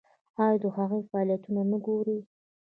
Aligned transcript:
ایا 0.45 0.57
د 0.63 0.65
هغوی 0.75 1.01
فعالیتونه 1.09 1.61
ګورئ؟ 1.85 2.19